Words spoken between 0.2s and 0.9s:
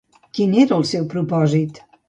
Quin era el